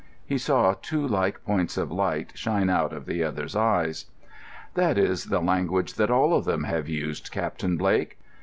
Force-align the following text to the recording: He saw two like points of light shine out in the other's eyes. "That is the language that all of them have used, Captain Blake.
He 0.25 0.39
saw 0.39 0.73
two 0.81 1.07
like 1.07 1.45
points 1.45 1.77
of 1.77 1.91
light 1.91 2.31
shine 2.33 2.71
out 2.71 2.91
in 2.91 3.03
the 3.03 3.23
other's 3.23 3.55
eyes. 3.55 4.07
"That 4.73 4.97
is 4.97 5.25
the 5.25 5.41
language 5.41 5.93
that 5.93 6.09
all 6.09 6.33
of 6.33 6.43
them 6.45 6.63
have 6.63 6.89
used, 6.89 7.29
Captain 7.31 7.77
Blake. 7.77 8.17